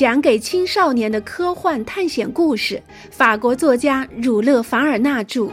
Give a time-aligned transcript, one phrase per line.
[0.00, 5.50] 讲给青少年的科幻探险故事，法国作家儒勒·凡尔纳著。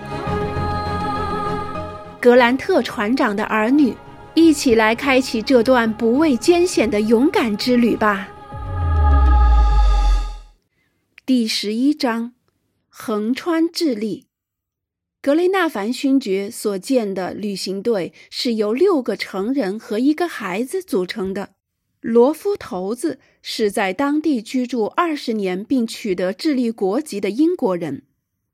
[2.21, 3.93] 格兰特船长的儿女，
[4.35, 8.29] 一起来开启这段不畏艰险的勇敢之旅吧。
[11.25, 12.31] 第十一章：
[12.87, 14.27] 横穿智利。
[15.21, 21.56] 格雷纳凡勋爵所建的旅行队是由六个成人和一个孩子组成的。
[22.01, 28.03] 罗夫头子是在当地居住二十年并取得智利国籍的英国人。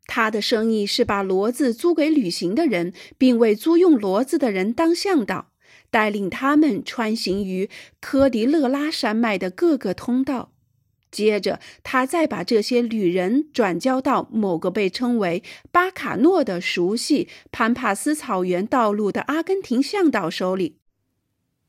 [0.05, 5.51] 他的生意是把骡子租给旅行的人，并为租用骡子的人当向导，
[5.89, 10.51] 带领他们穿行于科迪勒拉山脉的各个通道。
[11.09, 20.77] 接着，他再把这些旅人转交到某个被称为巴卡诺的熟悉潘帕斯草原道路的阿根廷向导手里。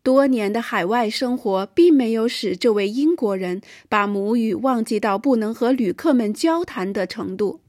[0.04, 7.60] 多年的海外生活并没有使这位英国人把母语忘记到不能和旅客们交谈的程度。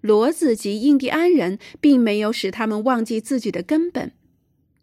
[0.00, 4.12] 骡子及印第安人并没有使他们忘记自己的根本。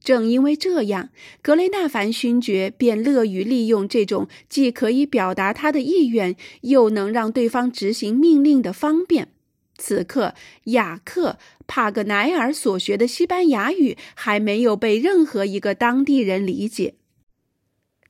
[0.04, 1.10] 正因为这样，
[1.42, 9.30] 格雷纳凡勋爵便乐于利用这种既可以表达他的意愿，又能让对方执行命令的方便。
[9.78, 10.34] 此刻，
[10.66, 11.30] 雅克·
[11.74, 16.96] 帕格奈尔所学的西班牙语还没有被任何一个当地人理解。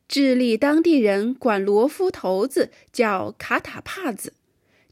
[0.07, 4.33] 智利当地人管罗夫头子叫卡塔帕子。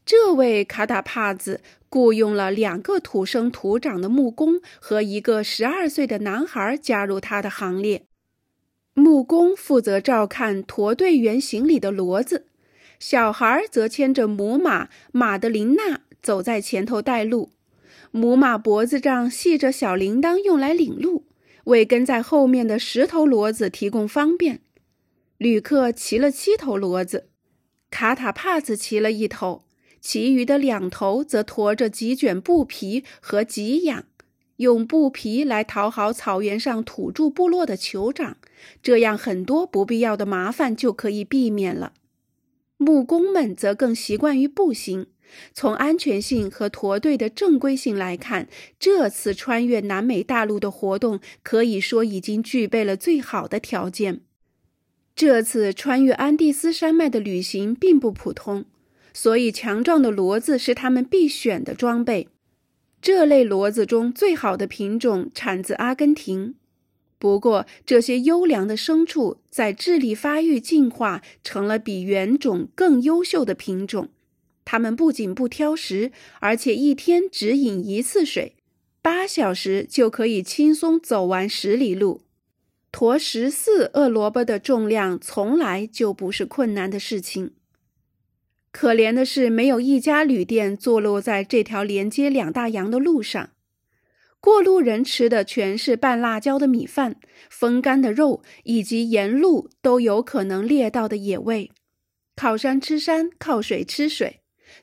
[0.06, 8.04] 这位卡塔帕子雇佣了两个土生土长的木工和一个十二岁的男孩加入他的行列。
[8.94, 12.46] 木工负责照看驼队员行李的骡子，
[13.00, 17.50] 小孩则牵着母马马德琳娜走在前头带路。
[18.12, 21.26] 母马脖子上系着小铃铛，用来领路，
[21.64, 24.62] 为跟在后面的十头骡子提供方便。
[25.38, 27.28] 旅客骑了七头骡子，
[27.90, 29.64] 卡塔帕子骑了一头。
[30.00, 34.04] 其余的两头则驮着几卷布皮和给养，
[34.56, 38.38] 用布皮来讨好草原上土著部落的酋长，
[38.82, 41.92] 这样很多不必要的麻烦就可以避免了。
[42.78, 45.06] 木工们则更习惯于步行。
[45.52, 48.48] 从安全性和驼队的正规性来看，
[48.78, 54.20] 这次穿越南美大陆的活动可以说已经具备了最好的条件。
[55.14, 58.64] 这次穿越安第斯山脉的旅行并不普通。
[59.12, 62.28] 所以，强壮的骡子是他们必选的装备。
[63.02, 66.54] 这类骡子中最好的品种产自阿根廷。
[67.18, 74.10] 不过，这些优良的牲畜在智力发育进化成了比原种更优秀的品种。
[74.64, 78.54] 它们不仅不挑食，而且一天只饮一次水，
[79.02, 82.22] 八小时就可以轻松走完十里路。
[82.92, 87.52] 驮十四饿萝卜的重量从来就不是困难的事情。
[88.72, 93.50] 可怜的是，没有一家旅店坐落在这条连接两大洋的路上。
[94.38, 97.16] 过路人吃的全是拌辣椒的米饭、
[97.50, 101.70] 风干的肉，以及沿路都有可能猎到的野味。
[102.36, 104.39] 靠山吃山，靠水吃水，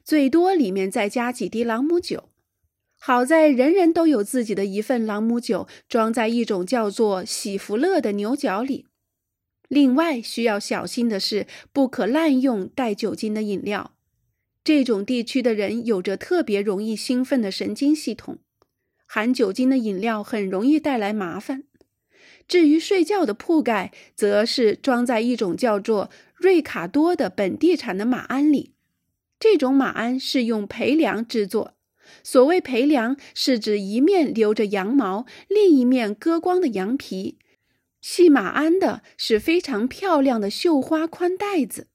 [0.08, 2.30] 最多里面再加几滴朗姆酒。
[2.98, 8.86] 好在人人都有自己的一份朗姆酒，装在一种叫做喜福乐的牛角里。
[9.68, 13.98] 另外需要小心的是，不可滥用带酒精的饮料。
[14.64, 18.38] 这种地区的人有着特别容易兴奋的神经系统，
[19.06, 21.66] 含酒精的饮料很容易带来麻烦。
[22.48, 28.77] 至于睡觉的铺盖，则是装在一种叫做瑞卡多的本地产的马鞍里。
[29.40, 31.76] 这种马鞍是用培良制作。
[32.24, 37.38] 所谓培良，是指一面留着羊毛，另一面割光的羊皮。
[38.00, 41.88] 系马鞍的是非常漂亮的绣花宽带子，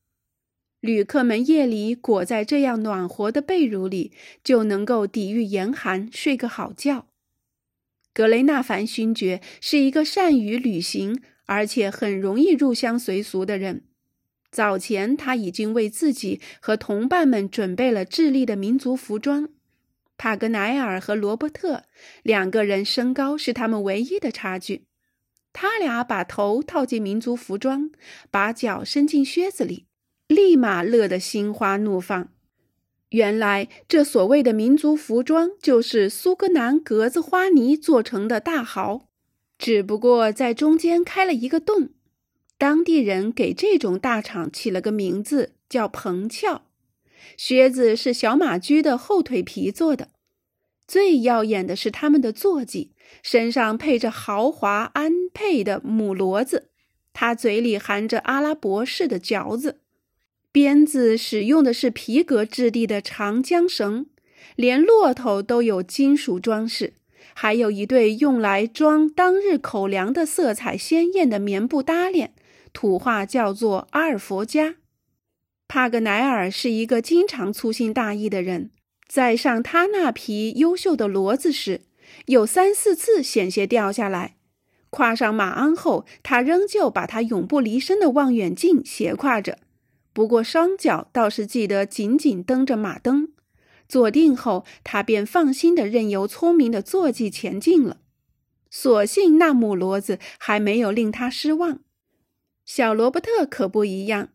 [0.80, 4.12] 旅客们夜里裹在这样暖和的被褥里，
[4.44, 7.06] 就能够抵御严寒，睡个好觉。
[8.12, 13.84] 格雷纳凡勋爵是一个善于旅行，而且很容易入乡随俗的人。
[14.52, 19.48] 早前他已经为自己和同伴们准备了智利的民族服装。
[20.18, 21.84] 帕格奈尔和罗伯特
[22.22, 24.84] 两个人身高是他们唯一的差距。
[25.54, 27.90] 他俩把头套进民族服装，
[28.30, 29.86] 把脚伸进靴子里，
[30.28, 32.28] 立马乐得心花怒放。
[33.08, 39.08] 原来这所谓的民族服装就是苏格兰格子花呢做成的大袍，
[39.58, 41.90] 只不过在中间开了一个洞。
[42.62, 46.62] 当地人给这种大厂起了个名字，叫蓬翘。
[47.36, 50.10] 靴子是小马驹的后腿皮做的。
[50.86, 56.68] 最耀眼的是他们的坐骑，身上配着豪华安配的母骡子，
[57.12, 59.80] 它嘴里含着阿拉伯式的嚼子。
[60.52, 64.06] 鞭子使用的是皮革质地的长缰绳，
[64.54, 66.92] 连骆驼都有金属装饰，
[67.34, 72.32] 还有一对用来装当日口粮的色彩鲜艳的棉布搭链，
[72.72, 74.76] 土话叫做阿尔佛加。
[75.68, 78.70] 帕格奈尔是一个经常粗心大意的人，
[79.08, 81.82] 在上他那匹优秀的骡子时，
[82.26, 84.36] 有三四次险些掉下来。
[84.90, 89.58] 跨上马鞍后，他仍旧把他永不离身的望远镜斜挎着，
[90.12, 93.28] 不过双脚倒是记得紧紧蹬着马蹬。
[93.88, 97.98] 坐定后，他便放心的任由聪明的坐骑前进了。
[98.70, 101.80] 所幸那母骡子还没有令他失望。
[102.74, 104.30] 小罗伯特可不一样。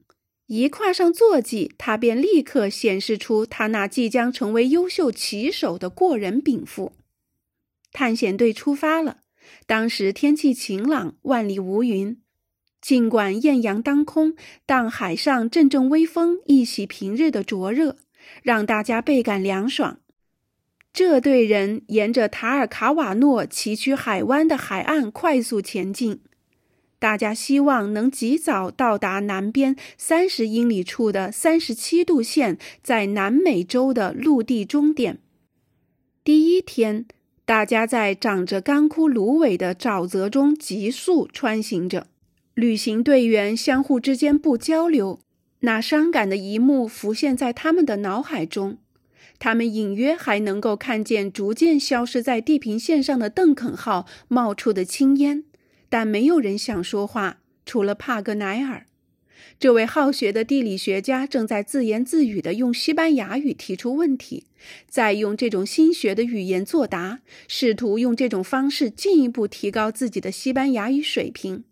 [0.45, 6.94] 一跨上坐骑，他便立刻显示出他那即将成为优秀骑手的过人禀赋。
[7.92, 9.22] 探险队出发了。
[9.66, 12.22] 当时天气晴朗，万里无云。
[12.80, 14.36] 尽管艳阳当空，
[14.68, 17.98] 但海上阵阵微风一洗平日的灼热，
[18.44, 20.00] 让大家倍感凉爽。
[20.94, 26.22] 这队人沿着塔尔卡瓦诺崎岖海湾的海岸快速前进。
[26.99, 35.19] 大家希望能及早到达南边三十英里处的三十七度线，在南美洲的陆地终点。
[36.23, 37.05] 第一天，
[37.45, 42.07] 大家在长着干枯芦苇的沼泽中急速穿行着，
[42.55, 45.19] 旅行队员相互之间不交流。
[45.61, 48.77] 那伤感的一幕浮现在他们的脑海中，
[49.39, 55.44] 他们隐约还能够看见逐渐消失在地平线上的邓肯号冒出的青烟。
[55.89, 58.86] 但没有人想说话，除了帕格奈尔。
[59.60, 64.45] 这位好学的地理学家正在自言自语地用西班牙语提出问题，
[64.88, 71.63] 再用这种新学的语言作答，试图用这种方式进一步提高自己的西班牙语水平。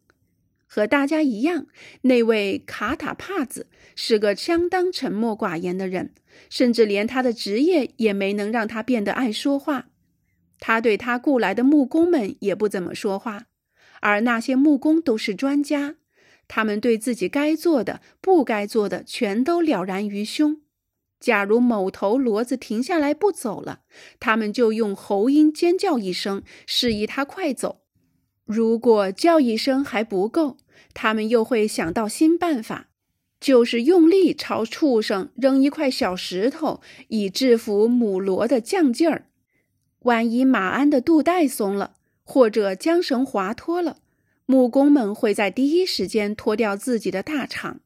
[0.67, 1.67] 和大家一样，
[2.01, 6.11] 那位卡塔帕子是个相当沉默寡言的人，
[6.49, 9.87] 甚至连他的职业也没能让他变得爱说话。
[10.59, 13.45] 他对他雇来的木工们也不怎么说话。
[14.07, 15.95] 而那些木工都是专家，
[16.47, 20.61] 他们对自己该做的、不该做的全都了然于胸。
[21.19, 23.79] 假如某头骡子停下来不走了，
[24.19, 27.81] 他们就用喉音尖叫一声，示意它快走。
[28.45, 30.57] 如果叫一声还不够，
[30.93, 32.89] 他们又会想到新办法，
[33.39, 39.29] 就是用力朝畜生扔一块小石头，以制服母骡的犟劲儿。
[40.01, 41.95] 万一马鞍的肚带松了。
[42.25, 43.97] 或者缰绳滑脱了，
[44.45, 47.77] 木工们会在第一时间脱掉自己的大氅，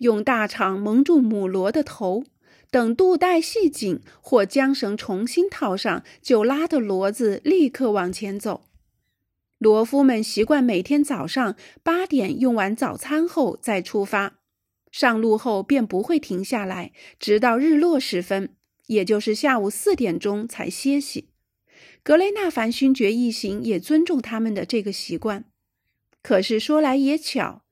[0.00, 2.24] 用大氅蒙住母骡的头，
[2.70, 8.64] 等肚带系紧或缰绳重新套上，就拉着骡子立刻往前走。
[9.60, 14.34] 骡夫们习惯每天早上八点用完早餐后再出发，
[14.90, 18.50] 上路后便不会停下来，直到日落时分，
[18.88, 21.30] 也就是下午四点钟才歇息。
[22.06, 25.44] 格雷纳凡勋爵一行也尊重他们的这个习惯。
[26.22, 27.62] 可是说来也巧，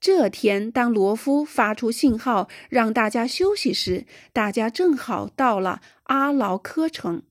[0.00, 7.22] 这天当罗夫发出信号让大家休息时，大家正好到了阿劳科城。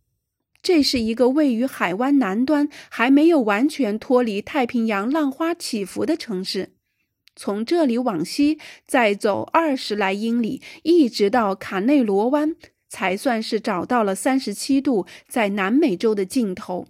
[0.61, 6.69] 这是一个位于海湾南端、还没有完全脱离太平洋浪花起伏的城市。
[7.35, 8.57] 从这里往西，
[8.87, 12.55] 再走二十来英里，一直到卡内罗湾。
[12.93, 16.85] 才算是找到了三十七度在南美洲的尽头。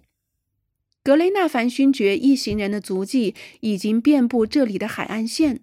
[1.02, 5.60] 格雷纳凡勋爵一行人的足迹已经遍布这里的海岸线，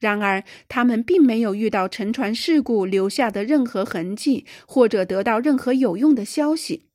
[0.00, 6.86] 然而他们并没有遇到沉船事故留下的任何痕迹，或者得到任何有用的消息。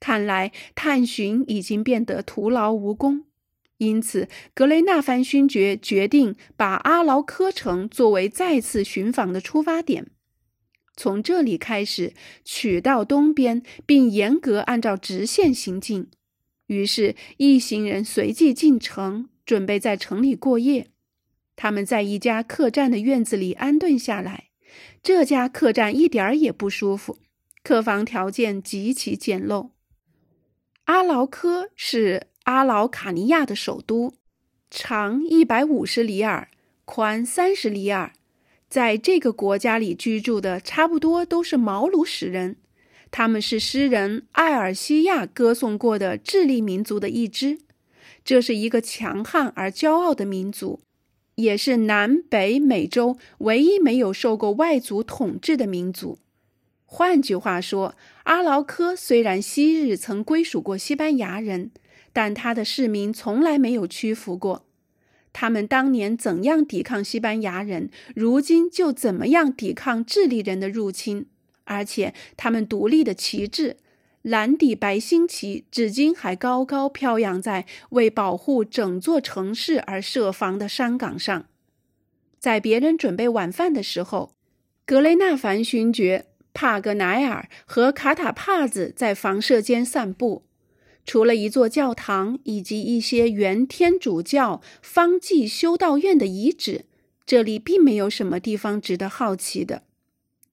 [0.00, 3.26] 看来探寻已经变得徒劳无功。
[3.78, 10.08] 因此，格雷纳凡勋爵决定把阿劳科城作为再次寻访的出发点。
[10.96, 12.12] 从这里开始，
[12.44, 16.08] 取到东边，并严格按照直线行进。
[16.66, 20.88] 于是，一行人随即进城，准备在城里过夜。
[21.56, 24.50] 他们在一家客栈的院子里安顿下来。
[25.02, 27.18] 这家客栈一点儿也不舒服，
[27.62, 29.70] 客房条件极其简陋。
[30.84, 34.14] 阿劳科是阿劳卡尼亚的首都，
[34.70, 36.48] 长一百五十里尔，
[36.84, 38.12] 宽三十里尔。
[38.74, 42.56] 在这个国家里居住的差不多都是毛鲁使人，
[43.12, 47.60] 他们是诗人艾尔西亚歌颂过的智利民族的一支。
[48.24, 50.80] 这是一个强悍而骄傲的民族，
[51.36, 56.18] 也是南北美洲唯一没有受过外族统治的民族。
[56.84, 61.70] 换句话说，阿劳科虽然昔日曾归属过西班牙人，
[62.12, 64.63] 但他的市民从来没有屈服过。
[65.34, 71.26] 他们当年怎样抵抗西班牙人，如今就怎么样抵抗智利人的入侵。
[71.64, 73.76] 而且，他们独立的旗帜——
[74.22, 81.46] 蓝底白星旗，至今还高高飘扬在为保护整座城市而设防的山岗上。
[82.38, 84.34] 在别人准备晚饭的时候，
[84.86, 90.44] 格雷纳凡勋爵、帕格奈尔和卡塔帕子在房舍间散步。
[91.06, 96.86] 除了一座教堂以及一些原天主教方济修道院的遗址，
[97.26, 99.82] 这里并没有什么地方值得好奇的。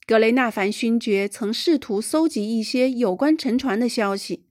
[0.05, 4.43] 格雷纳凡勋爵曾试图搜集一些有关沉船的消息，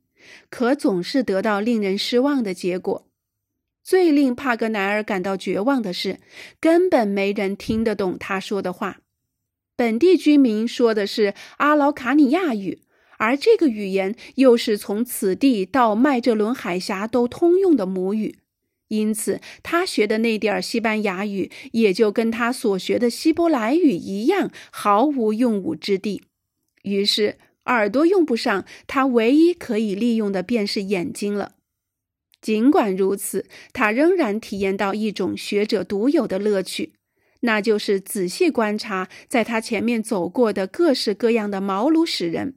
[0.49, 3.07] 可总是得到令人失望的结果。
[3.83, 6.21] 最令帕格奈尔感到绝望的是，
[6.61, 9.01] 根本没人听得懂他说的话。
[9.77, 12.81] 本地居民说的是阿劳卡尼亚语。
[13.21, 18.39] 而这个语言又是从此地到麦哲伦海峡都通用的母语，
[18.89, 26.23] 因此他学的那点儿西班牙语也就跟他所学的希伯来语一样，毫无用武之地。
[26.83, 27.37] 于是
[27.67, 31.57] 耳朵用不上，他唯一可以利用的便是眼睛了。
[32.41, 36.95] 尽管如此，他仍然体验到一种学者独有的乐趣，
[37.41, 42.55] 那就是仔细观察在他前面走过的各式各样的毛鲁史人。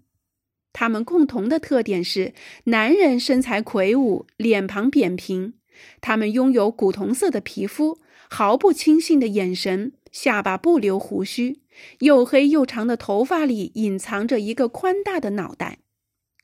[0.74, 2.34] 他们共同的特点是：
[2.65, 5.53] 男人身材魁梧，脸庞扁平；
[6.01, 8.00] 他们拥有古铜色的皮肤，
[8.30, 11.60] 毫不轻信的眼神，下巴不留胡须，
[12.00, 15.77] 又黑又长的头发里隐藏着一个宽大的脑袋。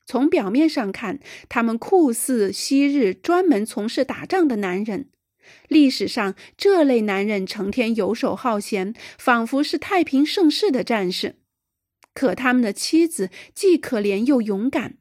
[0.05, 1.19] 从表面上看，
[1.49, 5.09] 他们酷似昔日专门从事打仗的男人。
[5.67, 11.35] 历史上，这类男人成天游手好闲，仿佛是太平盛世的战士。
[12.19, 14.97] 可他们的妻子既可怜又勇敢，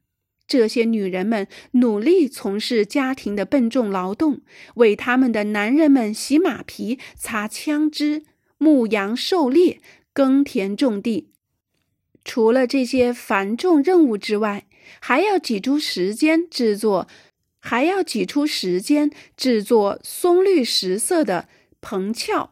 [0.47, 4.39] 这些女人们努力从事家庭的笨重劳动，
[4.75, 8.23] 为他们的男人们洗马皮、擦枪支、
[8.57, 9.81] 牧羊狩猎、
[10.13, 11.33] 耕田种地。
[12.23, 14.65] 除了这些繁重任务之外，
[15.01, 17.09] 还要挤出时间制作，
[17.59, 21.49] 还要挤出时间制作松绿石色的
[21.81, 22.51] 棚壳。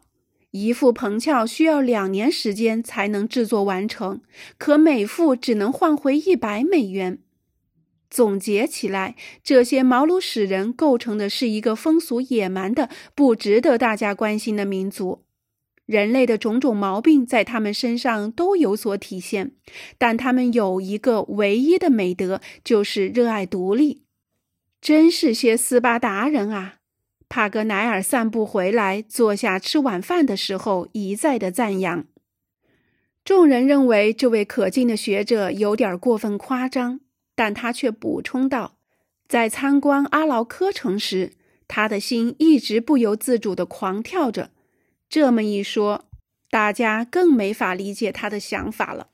[0.62, 4.22] 一副棚壳需要两年时间才能制作完成，
[4.58, 7.20] 可每副只能换回一百美元。
[8.10, 15.24] 总结起来，这些毛鲁使人构成的是一个风俗野蛮的、不值得大家关心的民族。
[15.86, 19.52] 人类的种种毛病在他们身上都有所体现，
[19.98, 24.04] 但他们有一个唯一的美德，就是热爱独立。
[24.82, 26.76] 真是些斯巴达人啊！
[27.30, 32.06] 帕格奈尔散步回来，坐下吃晚饭的时候，一再的赞扬。
[33.26, 37.02] 众人认为这位可敬的学者有点过分夸张，
[37.36, 38.78] 但他却补充道
[39.28, 41.34] ：“在参观阿劳科城时，
[41.68, 44.52] 他的心一直不由自主地狂跳着。
[45.10, 46.06] 这么一说，
[46.50, 49.10] 大家更没法理解他的想法了。”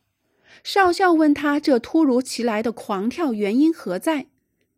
[0.63, 4.27] 少校问他：“这突如其来的狂跳原因何在？”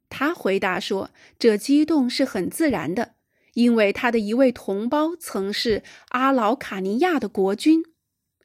[0.10, 3.15] 他回答说：“这激动是很自然的。”
[3.56, 7.84] 因为他的一位同胞曾是阿劳卡尼亚的国君，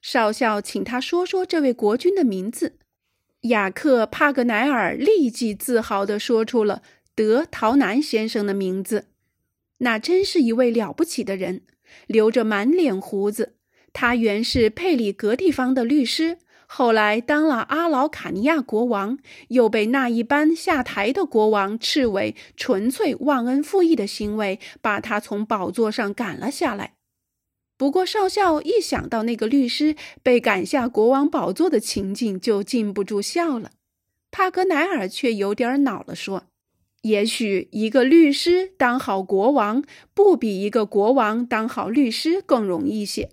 [0.01, 2.79] 少校请他说说这位国君的名字。
[3.43, 6.83] 雅克·帕格奈尔立即自豪地说出了
[7.15, 9.07] 德陶南先生的名字。
[9.79, 11.63] 那真是一位了不起的人，
[12.07, 13.57] 留着满脸胡子。
[13.93, 16.39] 他原是佩里格地方的律师。
[16.73, 26.93] 后来当了阿劳卡尼亚国王，又被那一班下台的国王斥为纯粹忘恩负义的行为，把他从宝座上赶了下来。
[27.77, 33.73] 不过少校一想到那个律师被赶下国王宝座的情景，就禁不住笑了。
[34.31, 36.45] 帕格奈尔却有点恼了，说
[37.03, 39.83] ：“也许一个律师当好国王，
[40.15, 43.31] 不比一个国王当好律师更容易些。”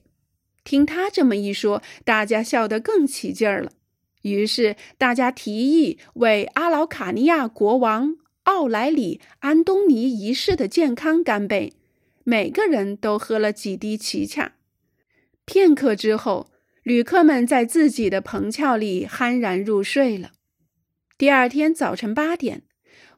[0.68, 3.72] 听他这么一说，大家笑得更起劲儿了。
[4.24, 11.72] 于是大家提议为阿劳卡尼亚国王奥莱里安东尼一世的健康干杯。
[12.26, 14.56] 每个人都喝了几滴奇恰。
[15.46, 16.50] 片刻之后，
[16.84, 20.32] 旅客们在自己的棚壳里酣然入睡了。
[21.18, 22.64] 第二天早晨八点，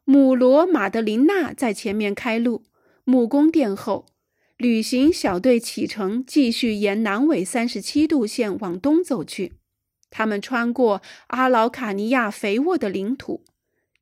[0.04, 2.62] 母罗马德琳娜在前面开路，
[3.04, 4.06] 木工殿后。
[4.60, 9.54] 旅行小队启程，继续沿南纬三十七度线往东走去。
[10.10, 13.46] 他们穿过阿劳卡尼亚肥沃的领土，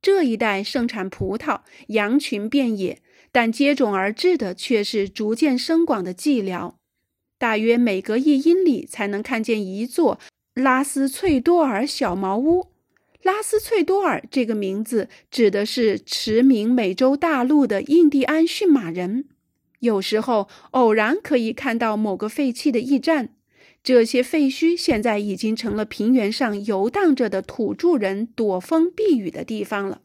[0.02, 3.00] 这一带盛产葡萄，羊群遍野，
[3.32, 6.74] 但接踵而至的却是逐渐深广的寂寥。
[7.38, 10.20] 大约每隔一英里才能看见一座
[10.56, 12.72] 拉斯翠多尔小茅屋。
[13.22, 19.26] 拉斯翠多尔这个名字指的是驰名美洲大陆的印第安驯马人。
[19.80, 23.36] 有时候偶然可以看到某个废弃的驿站，
[23.84, 30.02] 这些废墟现在已经成了平原上游荡着的土著人躲风避雨的地方了。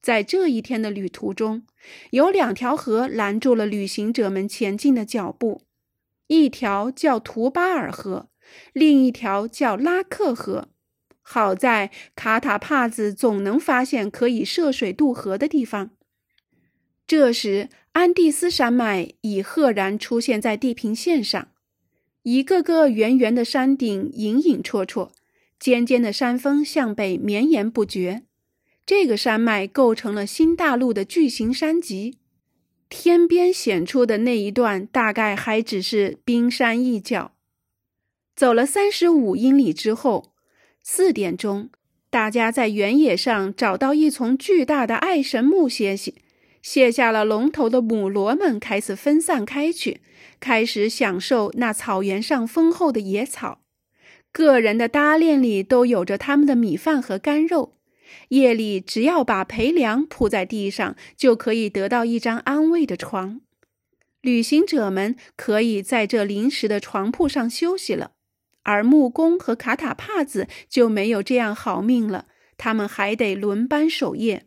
[0.00, 1.64] 在这一天的旅途中，
[2.10, 5.62] 有两条河拦住了旅行者们前进的脚步，
[6.28, 8.28] 一条叫图巴尔河，
[8.72, 10.68] 另一条叫拉克河。
[11.20, 15.90] 好在卡塔帕子总能发现可以涉水渡河的地方。
[17.06, 17.68] 这时，
[17.98, 21.48] 安第斯山脉已赫然出现在地平线上，
[22.22, 25.10] 一个个圆圆的山顶隐隐绰绰，
[25.58, 28.22] 尖尖的山峰向北绵延不绝。
[28.86, 32.18] 这个山脉构成了新大陆的巨型山脊，
[32.88, 37.32] 天边显出的那一段大概还只是冰山一角。
[38.36, 40.32] 走了三十五英里之后。
[40.84, 41.68] 四点钟，
[42.08, 46.14] 大家在原野上找到一丛巨大的爱神木歇息。
[46.70, 50.02] 卸下了龙头的母骡们开始分散开去，
[50.38, 53.62] 开始享受那草原上丰厚的野草。
[54.30, 57.78] 个人的搭链里都有着他们的米饭和干肉。
[58.28, 63.40] 夜里只要把陪粮铺在地上，就可以得到一张安慰的床。
[64.20, 68.10] 旅行者们可以在这临时的床铺上休息了。
[68.64, 72.26] 而木工和卡塔帕子就没有这样好命了，
[72.58, 74.44] 他们还得轮班守夜。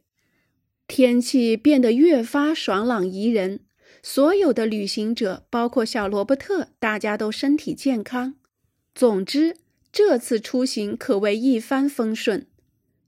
[0.93, 3.61] 天气变得越发爽朗宜人，
[4.03, 8.35] 所有的旅行者，包括小罗伯特，大家都身体健康。
[8.93, 9.55] 总之，
[9.93, 12.45] 这次出行可谓一帆风顺。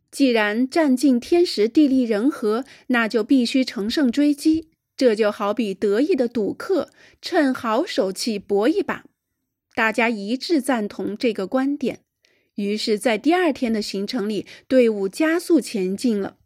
[0.10, 4.70] 既然占尽天时地利人和，那就必须乘胜追击。
[4.96, 6.90] 这就好比得意的赌客，
[7.22, 9.04] 趁好手气搏一把。
[9.76, 12.00] 大家一致赞同这个观点，
[12.56, 16.38] 于是，在第二天的行程里，队伍加速前进了。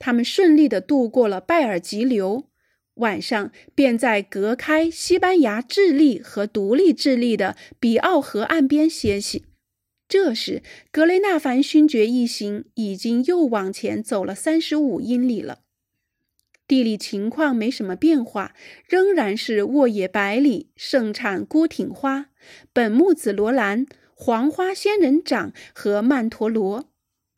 [0.00, 2.46] 他们顺利地渡过了拜尔吉流，
[2.94, 9.44] 晚上便在隔开西班牙智利和独立智利的比奥河岸边歇息。
[10.08, 15.60] 这时，格雷纳凡勋爵一行已经又往前走了三十五英里了。
[16.66, 18.54] 地理情况没什么变化，
[18.88, 22.30] 仍然是沃野百里，盛产孤挺花、
[22.72, 26.88] 本木紫罗兰、黄花仙人掌和曼陀罗，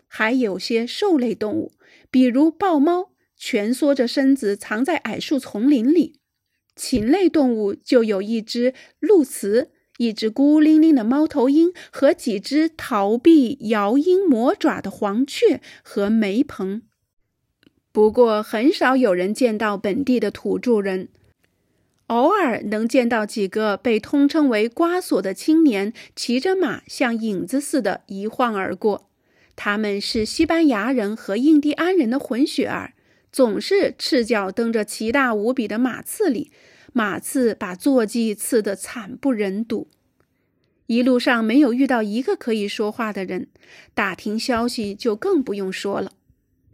[0.06, 1.72] 还有些兽类动物，
[2.12, 6.20] 比如豹猫，蜷缩着身子藏在矮树丛林里；
[6.77, 16.83] 禽类动物就有一只鸬鹚，一只孤零零的猫头鹰和几只逃避摇鹰魔爪的黄雀和梅蓬。
[17.92, 21.09] 不过，很少有人见到本地的土著人，
[22.09, 29.09] 偶尔能见到几个被通称为“瓜索”的青年，骑着马像影子似的一晃而过。
[29.54, 32.94] 他们是西班牙人和印第安人的混血儿，
[33.30, 36.50] 总是赤脚蹬着奇大无比的马刺里，
[36.92, 39.88] 马刺把坐骑刺得惨不忍睹。
[40.86, 43.48] 一路上没有遇到一个可以说话的人，
[43.94, 46.12] 打听消息就更不用说了。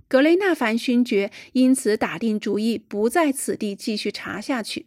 [0.09, 4.87] 格雷纳凡勋爵因此打定主意，不在此地继续查下去。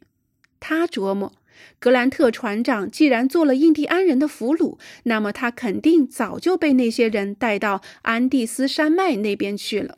[0.59, 1.31] 他琢磨，
[1.79, 9.97] 格兰特船长既然做了印第安人的俘虏，那么他肯定早就被那些人带到安第斯山脉那边去了。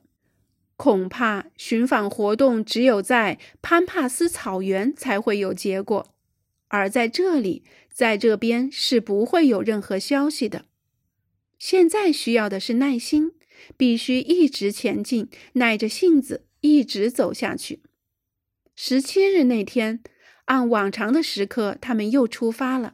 [0.76, 6.13] 恐怕寻访活动只有在潘帕斯草原才会有结果，
[6.67, 10.65] 而在这里，在这边是不会有任何消息的。
[11.58, 13.34] 现在需要的是耐心。
[13.78, 17.80] 必须一直前进，耐着性子一直走下去。
[18.76, 20.04] 十七日那天，
[20.54, 22.94] 按往常的时刻，他们又出发了。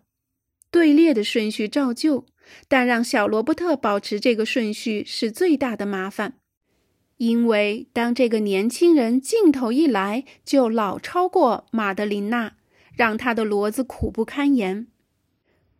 [0.71, 2.25] 队列的顺序照旧，
[2.69, 6.35] 但让小罗伯特保持这个顺序是最大的麻烦，
[7.17, 12.53] 因为当这个年轻人劲头一来，就老超过马德琳娜，
[12.95, 14.87] 让他的骡子苦不堪言。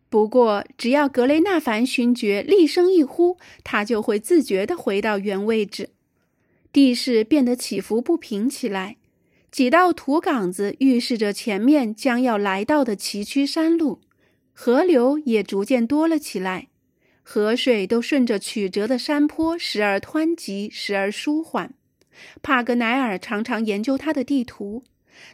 [0.10, 5.92] 不过，只要格雷纳凡勋爵厉声一呼，他就会自觉地回到原位置。
[6.74, 8.98] 地势变得起伏不平起来，
[9.51, 14.01] 几道土岗子预示着前面将要来到的崎岖山路。
[14.53, 16.67] 河流也逐渐多了起来，
[17.23, 21.73] 河水都顺着曲折的山坡，时而湍急，时而舒缓。
[22.41, 24.83] 帕格奈尔常常研究他的地图，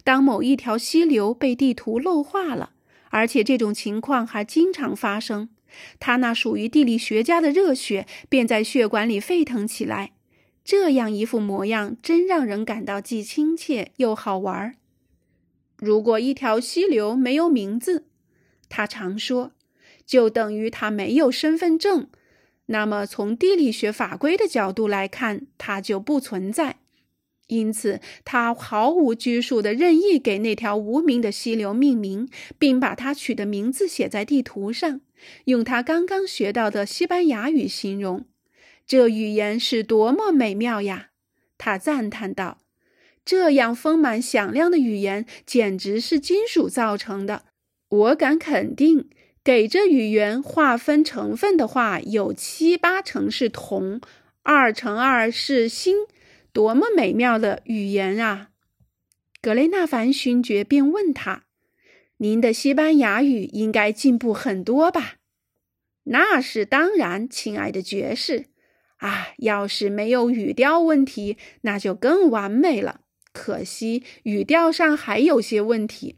[0.04, 2.73] 当某一条溪流被地图漏画了。
[3.10, 5.49] 而且这种情况还经常发生，
[5.99, 10.12] 他那属于地理学家的热血便在血管里沸腾起来。
[10.65, 14.75] 这样一副模样，真让人感到既亲切又好玩儿。
[15.78, 18.08] 如果一条溪流没有名字，
[18.67, 19.51] 他常说，
[20.08, 22.08] 就等于它没有身份证。
[22.65, 26.78] 那么，从地理学法规的角度来看，它就不存在。
[27.47, 35.01] 因此他毫无拘束地任意给那条无名的溪流命名，并把它取的名字写在地图上，
[35.43, 38.25] 用他刚刚学到的西班牙语形容。
[38.88, 41.10] 这语言是多么美妙呀！
[41.58, 42.60] 他赞叹道
[43.26, 47.45] ：“这样丰满响亮的语言简直是金属造成的。
[47.89, 49.10] 我敢肯定，
[49.43, 54.02] 给这语言划分成分的话，有七八成是铜，
[54.43, 55.95] 二乘二是锌。
[56.52, 58.50] 多么美妙的语言啊！”
[59.41, 61.45] 格雷纳凡勋爵便问他
[62.17, 65.15] ：“您的西班牙语应该进步很多吧
[66.06, 68.45] ？”“那是当然，亲爱的爵士。”
[69.06, 73.02] 啊，要是没有语调问题，那就更完美了。
[73.32, 76.15] 可惜语调上还有些问题。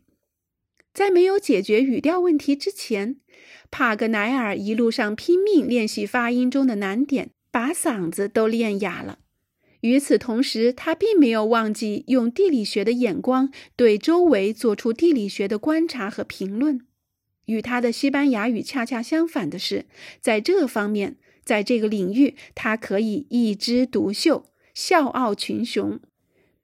[0.93, 3.17] 在没有解决语调问题之前，
[3.69, 9.19] 帕格奈尔一路上拼命练习发音中的难点，把嗓子都练哑了。
[9.81, 16.79] 与此同时，他并没有忘记用地理学的眼光对周围做出地理学的观察和评论。
[17.47, 19.85] 与他的西班牙语恰恰相反的是，
[20.21, 21.17] 在这方面。
[21.47, 25.97] 在这个领域，他可以一枝独秀，笑傲群雄。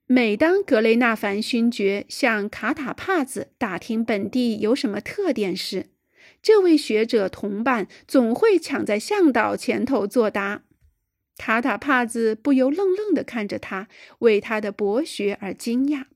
[0.05, 5.85] 每当格雷纳凡勋爵向卡塔帕子打听本地有什么特点时，
[6.41, 10.63] 这位学者同伴总会抢在向导前头作答。
[11.37, 13.87] 卡塔帕子不由愣愣地看着他，
[14.19, 16.07] 为他的博学而惊讶。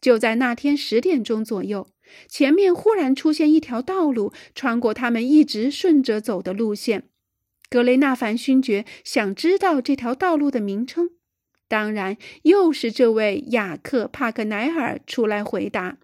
[0.00, 1.88] 就在那天十点钟左右，
[2.28, 7.04] 前面忽然出现一条道路，穿过他们一直顺着走的路线。
[7.70, 11.10] 格雷纳凡勋爵想知道这条道路的名称，
[11.68, 15.98] 当然又是这位雅克·帕克奈尔出来回答。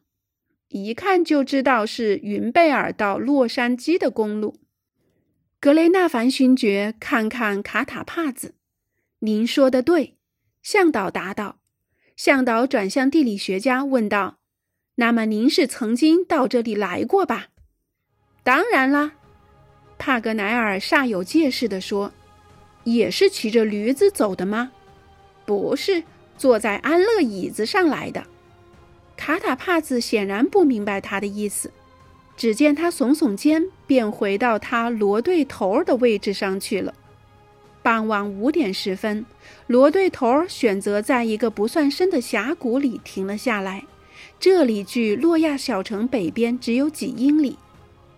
[0.69, 4.57] 一看就知道是云贝尔到洛杉矶的公路。
[5.61, 8.55] 格雷纳凡勋爵看看卡塔帕子，
[9.21, 10.19] 您说的对，
[10.63, 11.61] 向导答道。
[12.17, 14.39] 向导转向地理学家问道
[14.97, 17.49] ：“那么您是曾经到这里来过吧
[18.45, 19.15] ？”“当然啦。”
[19.99, 22.13] 帕格奈尔煞有介事地说
[22.85, 24.73] ：“也是骑着驴子走的吗？
[25.47, 26.03] 不是，
[26.37, 28.25] 坐在安乐椅子上来的。”
[29.17, 31.71] 卡塔帕子显然不明白他的意思，
[32.37, 36.93] 只见他耸耸肩，便回到他罗队头的位置上去了。
[37.83, 39.25] 傍晚五点十分，
[39.67, 43.85] 罗队头选择在一个不算深的峡谷里停了下来，
[44.41, 47.57] 这里距洛亚小城北边只有几英里。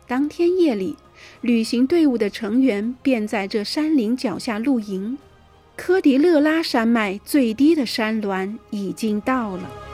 [0.09, 0.97] 当天夜里。
[1.41, 5.19] 旅行队伍的成员便在这山林脚下露营。
[5.77, 9.86] 科迪勒拉山脉最低的山峦已经到了。